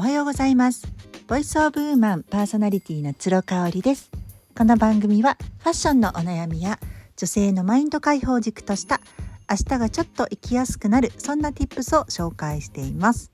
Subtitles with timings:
[0.00, 0.88] おはようございます。
[1.28, 4.10] ボイスオブウーマンパーソナリティの鶴香織です。
[4.56, 6.78] この番組はファッションのお悩みや
[7.18, 9.02] 女性のマインド解放軸とした
[9.46, 13.30] 明日がちょっと生きやすくなるそんな tips を紹介しています。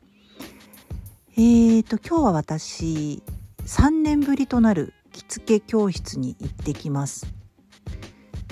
[1.37, 3.23] えーと今日は私
[3.65, 7.33] 3年ぶりとなる着付け教室に行ってきます。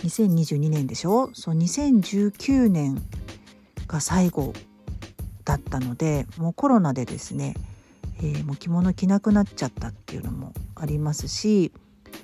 [0.05, 1.31] 2022年でしょ？
[1.33, 3.03] そう2019年
[3.89, 4.53] が最後
[5.45, 7.55] だったのでもうコロナでですね、
[8.25, 11.73] えー、もう着物着なくなっちゃったっていうのもありますし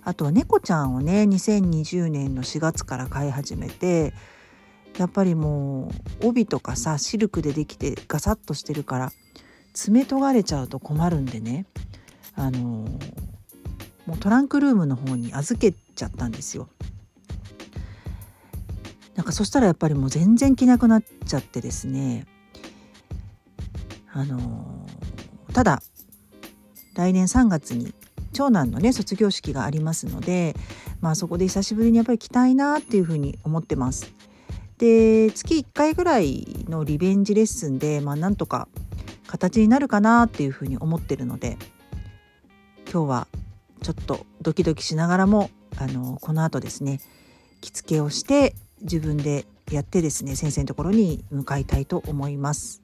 [0.03, 4.15] あとは猫ちゃんをね2020年の4月から飼い始めて
[4.97, 9.13] やっぱりもう帯とかさシルクでできてガサッとしてるから
[9.75, 11.67] 爪研がれちゃうと困るんでね
[12.35, 12.91] あのー、
[14.07, 16.69] もうトランクルームの方に預けちゃったんですよ。
[19.17, 22.27] なんかそしたらやっぱりもう全然着なくなっちゃってですね
[24.11, 25.83] あのー、ただ
[26.95, 27.95] 来年3月に
[28.33, 30.55] 長男のね卒業式がありますので
[31.01, 34.13] まあそこで久しぶりにやっぱり着たいなっていうふうに思ってます。
[34.79, 38.66] で月1回ぐらいのリベンジレッスンでまあなんとか
[39.27, 41.59] 形になるかなっていうふうに思ってるので
[42.91, 43.29] 今日は
[43.83, 47.01] ちょっとドキドキしながらもあのこの後ですね
[47.61, 52.83] 着付けをして自分でやってですね先生のところに向かいたいと思います。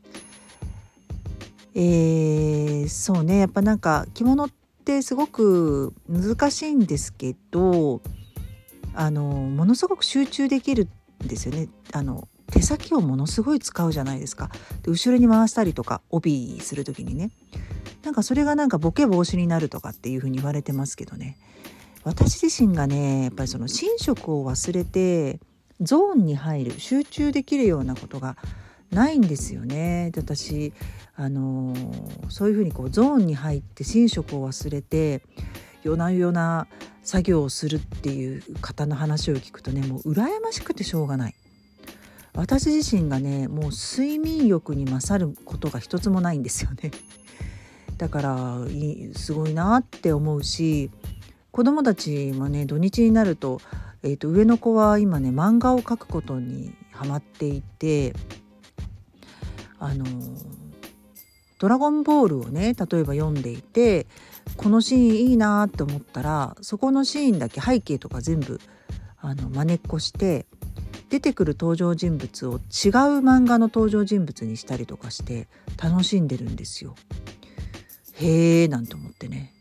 [1.79, 4.51] えー、そうねやっぱなんか着物っ
[4.87, 8.01] てすごく難しいんですけど
[8.95, 10.89] あのものすごく集中できる
[11.23, 11.69] んですよね。
[11.93, 14.51] あの手先をものすごい使うじゃないですか。
[14.85, 17.31] で後ろに回したりとか帯する時にね
[18.05, 21.37] なんかそれがなんかボケ防止になるとかっていうふうに言われてますけどね
[22.05, 25.41] 私自身がねやっぱりその寝食を忘れて
[25.83, 28.37] ゾーンに入る集中できるようなことが
[28.91, 30.11] ないんですよね。
[30.13, 30.73] で私
[31.15, 31.75] あの、
[32.29, 35.23] そういうふうにこうゾーンに入って寝食を忘れて
[35.83, 36.67] 夜な夜な
[37.03, 41.35] 作業をするっていう方の話を聞くとねもう羨ましくてしょうがない。
[42.35, 46.91] 私自身がねもう睡眠欲に勝ることが一つもないんですよね。
[47.97, 48.59] だから
[49.15, 50.91] すごいなって思うし
[51.51, 53.61] 子供たちもね土日になると,、
[54.03, 58.13] えーと、上の子は今ね漫画を描くことにハマっていて
[59.79, 60.05] あの
[61.59, 64.07] 「ドラゴンボール」をね例えば読んでいて
[64.57, 68.61] このシーンいいなって思ったらそこのシーンだけ背景とか全部
[69.19, 70.47] あの真似っこして
[71.09, 72.61] 出てくる登場人物を違う
[73.21, 75.49] 漫画の登場人物にしたりとかして
[75.83, 76.95] 楽しんでるんですよ。
[78.15, 79.53] へえなんて思ってね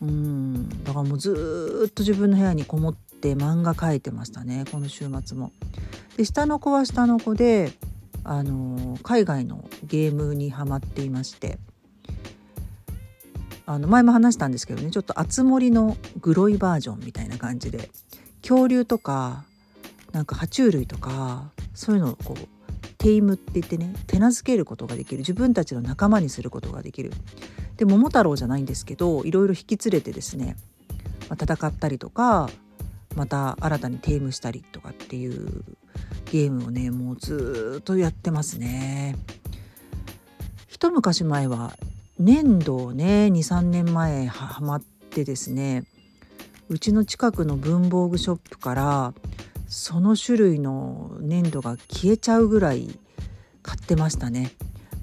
[0.00, 5.52] うんだからもうずっと自分の部屋にこもって漫画描いてましたねこの週末も。
[6.16, 7.72] で下の子は下の子で
[8.24, 11.58] あの海外のゲームにはまっていまして
[13.66, 17.90] あの前も話したんですけどねちょっと熱盛のグロいバージョンみたいな感じで
[18.42, 19.44] 恐竜とか
[20.12, 22.58] なんか爬虫類とかそういうのをこう
[22.96, 27.12] テイムって言ってね手なずけることができる自分たちの仲間にすることができる。
[27.76, 30.56] で桃太郎じゃないんですけどいろいろ引き連れてですね、
[31.28, 32.50] まあ、戦ったりとか
[33.14, 35.62] また新たにテイムしたりとかっていう
[36.30, 39.16] ゲームをねもうずっとやってますね。
[40.66, 41.72] 一昔前は
[42.18, 45.84] 粘土をね23年前ハマってですね
[46.68, 49.14] うちの近くの文房具ショップから
[49.66, 52.98] その種類の粘土が消えちゃうぐらい
[53.62, 54.52] 買ってましたね。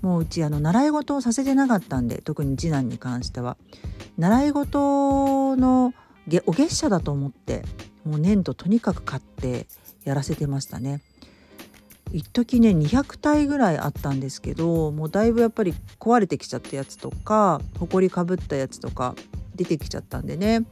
[0.02, 3.58] もううちあの習い事をさせてなかったんで特に次男に関しては
[4.18, 5.94] 習い事の
[6.46, 7.64] お月謝だと思って
[8.04, 9.66] もう粘土とにかく買って
[10.04, 11.02] やらせてましたね。
[12.12, 19.16] 一時ね200体ぐらいあったんですけどもうだいぶやっぱり壊れてきちゃったやつとかほこりかぶったやつとか
[19.56, 20.64] 出てきちゃったんでね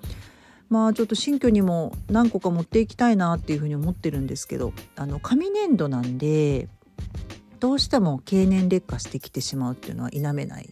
[0.69, 6.67] まあちょっと新居にも何個か持っていきたいなっていうふうに思ってるんですけどあの紙粘土なんで
[7.59, 10.69] どうしても経年劣化してきてしまうっていうのは否めない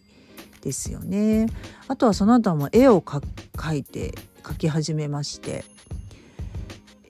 [0.62, 1.48] ですよね。
[1.88, 3.22] あとはその後はもう絵を描
[3.76, 5.64] いて描き始めまして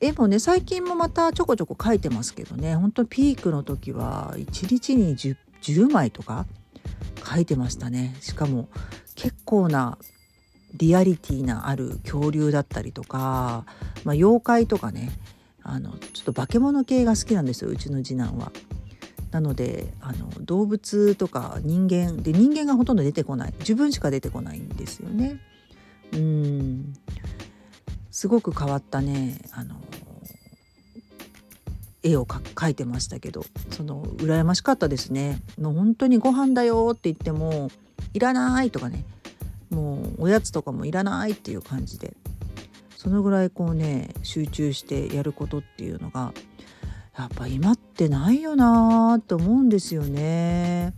[0.02, 6.48] 絵もね最近もまたちょこちょこ描いてますけどね本当ピークの時は1日に 10, 10枚とか
[7.18, 8.68] 描いてましたねしかも
[9.16, 10.00] 結構な
[10.74, 13.66] リアリティなある恐竜だったりとか、
[14.04, 15.12] まあ、妖怪とかね
[15.64, 18.52] あのちょっと化け物系が好きなんですようちの次男は。
[19.30, 25.40] なのであの動物とか人間で人間がほとんど出てこない自分しか出てこないんですよね。
[26.14, 26.94] うん
[28.22, 29.74] すごく変わったねあの
[32.04, 35.42] 絵を描いてましたけどその羨ましかったですね。
[35.60, 37.72] もう本当にご飯だよって言っても
[38.14, 39.06] いらないとかね
[39.72, 42.14] もうおやつとかもいらないっていう感じで
[42.96, 46.32] そのぐらいこうね集中してやることっていうのが
[47.18, 50.94] やっぱ今ってないよなーって思うんですよね。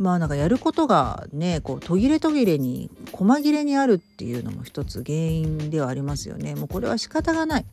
[0.00, 6.54] まあなんかやることがねこう途切れ途切れに細切れにあるっていうのも一つ原因ではありますよね。
[6.54, 7.66] もうこれは仕方がない。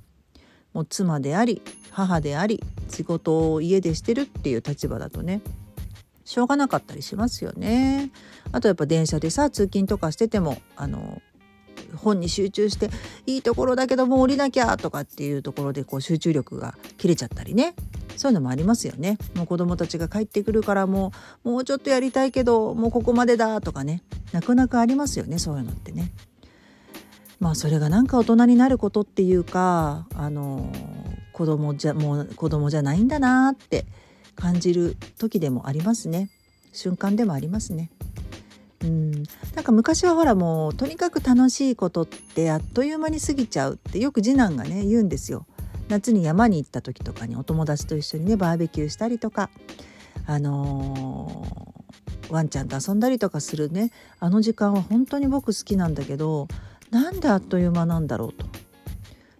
[0.74, 5.42] もう妻であり母であり仕事を家でしてるっていう立場だとね
[6.26, 8.12] しょうがなかったりしますよね。
[8.52, 11.22] あとやっぱ電車でさ通勤とかしててもあの
[11.96, 12.90] 本に集中して
[13.26, 17.76] いいところだけどもう降りなきゃとかっていうところでこう集中力が切れちゃったりね
[18.16, 19.18] そういうのもありますよね。
[19.36, 21.12] もう子供たちが帰ってくるからも
[21.46, 24.02] うもうちょっとやりたいけどもうここまでだとかね
[24.32, 26.12] なくなくありますよねそういうのってね。
[27.40, 30.72] まあそれがなんか大人になることっていうかあの
[31.34, 33.86] 子供じゃもう子供じゃないんだなって
[34.36, 36.30] 感じる時でもありますね
[36.74, 37.92] 瞬間でもありますね。
[39.58, 45.48] なんか昔はほらもうとにかく楽しいことってあっという間に過ぎちゃうってよく次男がね言うんですよ。
[45.90, 49.50] 夏に山に行った時とかにお友達と一緒にねバーベキューしたりとか
[50.28, 56.48] あのー、ワンちゃんと遊んだりとかするねあの時間は本当に僕好きなんだけど
[56.92, 58.46] なんであっという間なんだろうと。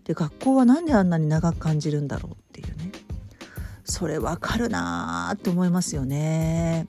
[0.06, 2.92] で学校は何であんなに長く感じるんだろうっていうね
[3.86, 6.88] それわかるなーって思いますよね。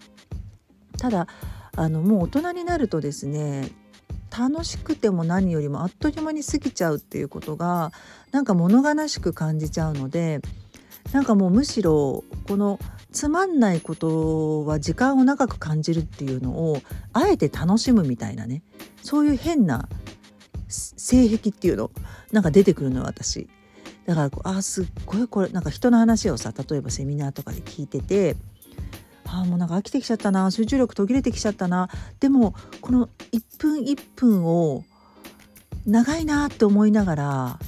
[0.97, 1.27] ただ
[1.79, 3.71] あのもう大人になるとですね
[4.37, 7.93] 楽しくても何よりもあっという間に過ぎちゃうっていうことが
[8.33, 10.41] なんか物悲しく感じちゃうので
[11.13, 12.81] なんかもうむしろこの
[13.13, 16.83] つまんないことは時間を長く感じるっていうのを
[17.13, 18.63] あえて楽しむみたいなね
[19.01, 19.89] そういう変な
[20.67, 21.93] 性癖っていうの
[22.33, 23.49] なんか出てくるの私。
[24.05, 28.37] だからあすっごいこれなんか人の話をさ例えばセミナーとかで聞いてて
[29.31, 30.51] ああもうなんか飽きてきちゃったな。
[30.51, 31.89] 集中力途切れてきちゃったな。
[32.19, 34.85] でもこの1分1分を
[35.87, 37.59] 長いなって思いながら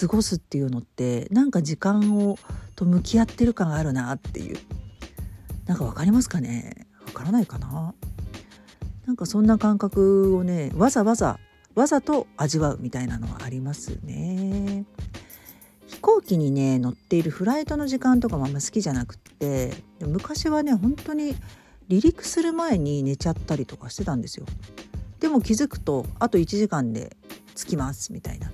[0.00, 2.38] 過ごすっていうのってなんか時間を
[2.76, 4.58] と向き合ってる感があるなっていう。
[5.66, 6.86] なんか分かりますかね？
[7.06, 7.94] 分からないかな？
[9.06, 11.38] なんかそんな感覚をねわざわざ
[11.74, 14.84] わざと味わうみたいなのはありますね。
[16.00, 21.34] 飛行機にね乗っているフライトの時間とかもあんま好きじゃなくって昔はね本当に
[21.90, 24.46] 離陸する前に寝ちゃったりとかしてたんですよ。
[25.18, 27.14] でも気づくとあと1時間で
[27.54, 28.50] 着きますみたいな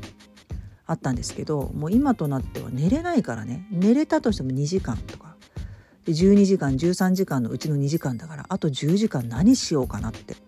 [0.86, 5.36] あったんですけどもう今となっては寝れないからね寝れたとしても2時間とか
[6.04, 10.38] で12時間13時間のうちの2時間だからあと10時間何しようかなってで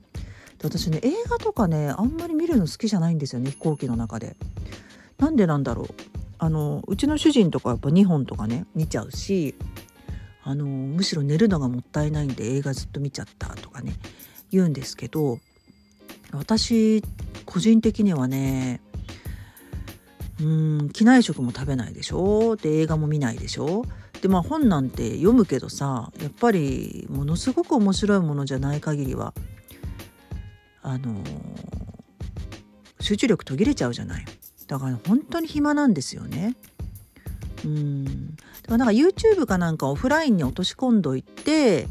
[0.65, 4.35] 私ね映画とかねあんまり見るの好きじゃないんですよね飛行機の中で。
[5.19, 9.55] なんでなんだろうあのうちの主人とかやっぱ2本とかね見ちゃうし
[10.45, 13.93] あのむしろ寝るのがもったいないんで映画ずっと見ちゃったとかね
[14.51, 15.39] 言うんですけど
[16.33, 17.03] 私
[17.45, 18.81] 個人的にはね
[20.41, 22.55] うん機内食も食べないでしょ？
[22.57, 23.85] で映画も見ないでしょ？
[24.23, 29.35] でまあ本なんて読むけどさやっぱりものすごく面白いものじゃない限りは
[30.83, 31.23] あの
[33.01, 34.25] 集中力途切れちゃうじゃない。
[34.69, 36.55] だから本当に暇なんですよね。
[37.65, 38.05] うん。
[38.69, 41.89] なんか YouTube かなんかオフラインに落とし込んどいて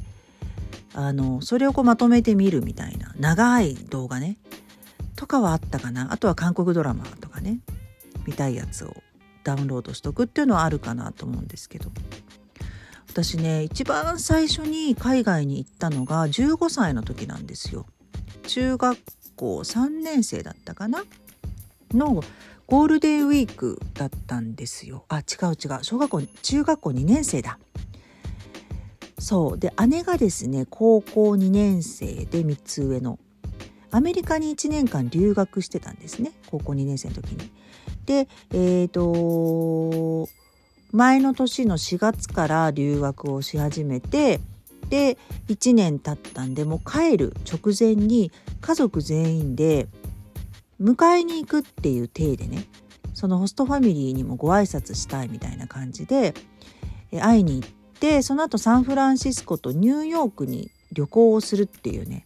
[0.94, 4.38] あのそれをこうまとめて見るみたいな長い動画ね。
[5.16, 6.14] とかはあったかな。
[6.14, 7.60] あとは韓国ドラマとかね。
[8.26, 8.94] 見たいやつを
[9.44, 11.92] ダウンロードしとくっていうのはあるかなと思うんですけど。
[13.10, 17.88] 私ね一番最初に海外に行ったのが15歳の時なんですよ。
[18.46, 18.98] 中学
[19.36, 21.04] 校3年生だったかな。
[21.94, 22.24] の
[22.68, 25.06] ゴールデンウィークだったんですよ。
[25.08, 25.84] あ違う違う。
[25.84, 27.58] 小学校中学校2年生だ。
[29.18, 29.58] そう。
[29.58, 33.20] で姉がですね高校2年生で3つ上の。
[33.90, 36.34] アメリカに1年間留学してたんですね。
[36.48, 37.50] 高校2年生の時に。
[38.06, 40.28] でえっ、ー、と
[40.92, 44.42] 前の年の4月から留学をし始めて
[44.90, 49.88] で1年経ったんでもう帰る直前に家族全員で
[50.82, 52.66] 迎えに行くっていう体でね
[53.14, 56.34] そのホストファミリーにもご挨拶したいみたいな感じで
[57.20, 57.70] 会いに行っ
[58.00, 62.26] てその後サンフランシスコとニューヨークに旅行をするっていうね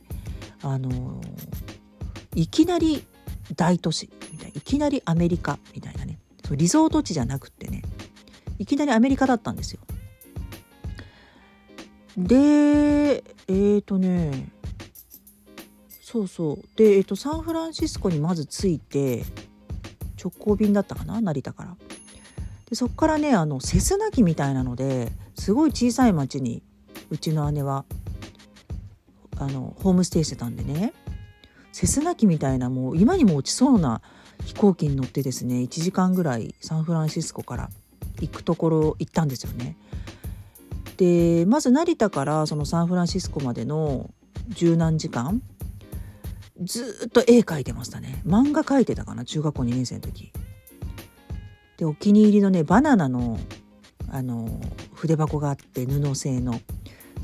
[0.63, 1.20] あの、
[2.36, 3.05] いきなり
[3.55, 7.84] 大都市みたいないきなりアメリカみたいなねそうリゾート地じゃなくってね
[8.60, 9.79] いきなりアメリカだったんですよ。
[12.17, 14.50] でえっ、ー、とね
[16.12, 19.24] そうそうで、えっと、サンフランシスコにまず着いて
[20.22, 21.22] 直行便だったかな？
[21.22, 21.77] 成田から。
[22.70, 26.63] でそっからねあのセスナ機みたいなのですごい小さい町に
[27.10, 27.86] うちの姉は
[29.38, 30.94] あのホームステイしてたんでね
[31.72, 34.01] セスナ機みたいなもう今にも落ちそうな
[34.44, 37.70] 飛行機に乗ってですね1時間ぐらいサンフランシスコから
[38.20, 39.77] 行くところ行ったんですよね。
[40.98, 44.12] でまず成田からそのサンフランシスコまでの
[44.50, 45.41] 十何時間
[46.62, 48.22] ずっと絵描いてましたね。
[48.25, 49.25] 漫画描いてたかな？
[49.25, 50.32] 中学校2年生の時。
[51.77, 53.39] でお気に入りのねバナナの
[54.10, 54.62] あの
[54.94, 56.60] 筆箱があって布製の。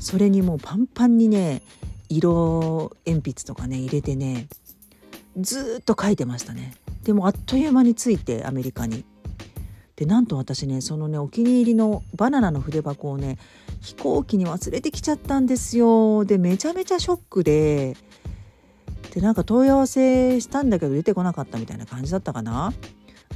[0.00, 1.62] それにもうパンパンにね
[2.08, 4.46] 色鉛筆とかね入れてね
[5.36, 6.74] ずっと書いてましたね。
[7.04, 9.04] でもあっという間に着いてアメリカに。
[9.96, 13.36] でなんと私ねそのねお気に入りのバナナの筆箱をね
[13.80, 16.24] 飛行機に忘れてきちゃったんですよ。
[16.24, 17.96] でめちゃめちゃショックで
[19.14, 22.72] でなんか問い合わせしたんだけど出てこなかったみたいな感じだったかな？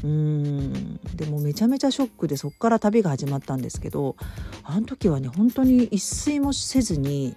[0.05, 0.97] うん。
[1.17, 4.17] でもめちゃめちゃショックでそっから旅が始まったんですけど
[4.63, 7.35] あの時はね本当に一睡もせずに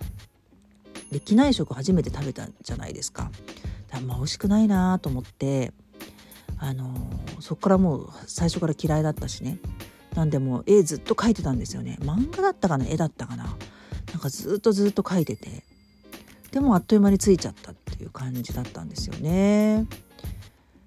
[1.11, 3.31] で機内食初めて食べたんじゃないですか。
[3.91, 5.71] あんま美味しくないなと思って
[6.57, 6.93] あの
[7.39, 9.57] そっからもう最初から嫌いだったしね。
[10.13, 11.97] なんでも絵ずっと描いてたんですよね。
[12.01, 12.85] 漫画だったかな？
[12.85, 13.45] 絵だったかな？
[13.45, 13.49] な
[14.17, 15.63] んかずっとずっと描いてて。
[16.51, 19.87] でもあっという間に着いちゃったっていう感じだったんですよね。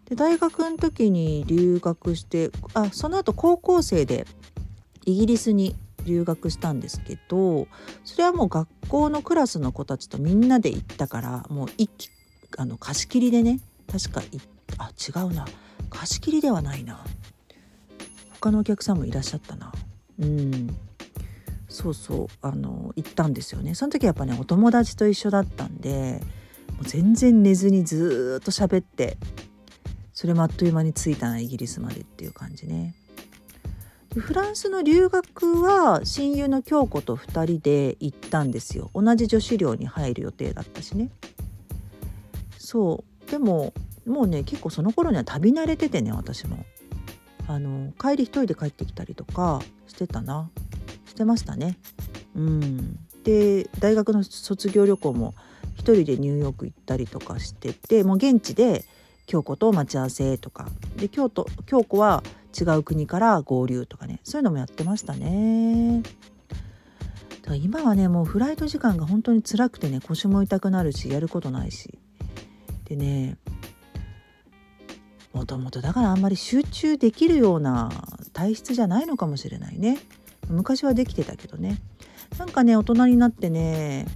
[0.05, 4.27] で大学の時に留学してあその後高校生で
[5.05, 5.75] イギリスに
[6.05, 7.67] 留学したんですけど
[8.05, 12.11] それはもう学校のクラスの子たちとみんなで行ったからもう一気
[12.57, 13.61] あの貸し切りでね
[13.91, 14.23] 確か
[14.79, 15.47] あ違うな。
[15.91, 17.03] 貸し切りではないな。
[18.41, 19.73] 他のお客さんもいらっしゃったな。
[20.21, 20.77] うん。
[21.69, 23.75] そうそうあの行ったんですよね。
[23.75, 26.23] その時やっぱねお友達と一緒だったんで
[26.83, 29.17] う全然寝ずにずっと喋って
[30.13, 32.95] それもあっという間に着いたなイギリスまでっていう感じね。
[34.17, 38.91] フランスの留学は親友の京子と2人で行ったんですよ。
[38.95, 41.11] 同じ女子寮に入る予定だったしね。
[42.57, 43.31] そう。
[43.31, 43.73] でも
[44.07, 46.65] もうね結構その頃には旅慣れててね私も。
[47.47, 50.51] あの帰り一人で帰ってきたりとかしてたな。
[51.07, 51.79] してましたね。
[52.35, 52.99] うん。
[53.25, 55.35] で大学の卒業旅行も
[55.79, 58.85] 一人でニューヨーク行ったりとかしててもう現地で
[59.27, 60.69] 京子と待ち合わせとか。
[60.97, 62.23] で京都京子は
[62.59, 64.21] 違う国から合流とかね。
[64.25, 66.03] そういうのもやってましたね。
[66.03, 66.09] だ
[67.43, 71.99] から今はねもうフライト時間が本当に辛くてね腰も痛くなるしやることないし。
[72.87, 73.37] でね
[75.33, 77.91] もともとだからあんまり集中できるような
[78.33, 79.99] 体質じゃないのかもしれないね。
[80.49, 81.79] 昔はできてたけどね。
[82.39, 84.07] なんかね大人になってね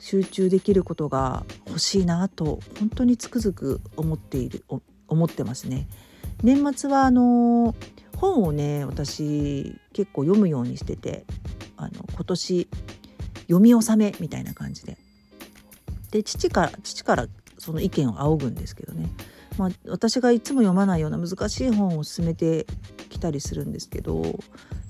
[0.00, 4.64] 集中できることが欲しいなと本当につくづく思っている
[5.06, 5.86] 思ってますね。
[6.42, 7.74] 年末はあの
[8.16, 11.24] 本をね私結構読むようにしてて
[11.76, 12.68] あの今年
[13.42, 14.96] 読み納めみたいな感じで
[16.10, 17.26] で父から父から
[17.58, 19.08] その意見を仰ぐんですけどね、
[19.58, 22.66] まあ、私がいつも読まないような難しい本を勧めて
[23.10, 24.22] きたりするんですけど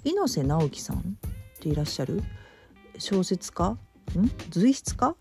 [0.05, 1.03] 猪瀬直樹さんっ
[1.61, 2.23] ていらっしゃる
[2.99, 3.77] 小説家
[4.19, 4.31] ん？
[4.51, 5.15] 随筆家？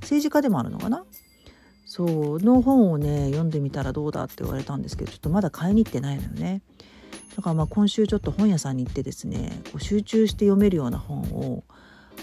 [0.00, 1.04] 政治家でもあるのかな？
[1.84, 6.62] そうの本をね読んでみたらどうだって言われたんですけどちょっとまだ買いに行ってないのよね。
[7.34, 11.64] だからまあ今週ちょっと本屋さんに行ってですねこう集中して読めるような本を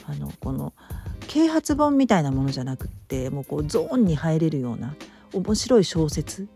[0.08, 0.74] あのこの
[1.28, 4.96] 啓発本みたいなものじゃなくってもうこうゾーンに入れるような
[5.34, 6.48] 面白い小説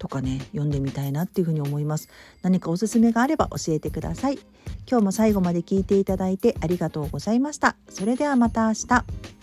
[0.00, 2.08] とかね読んでみたいなっていうふうに思います。
[2.42, 4.38] 何かおすすめがあれば教えてください。
[4.90, 7.76] 今日も最後まで聞いていただいてありがとうございました。
[7.88, 9.39] それではまた明日。